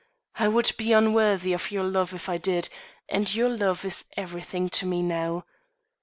[0.33, 2.69] I would be unworthy of your love if I did,
[3.07, 5.45] and your love is everything to me now."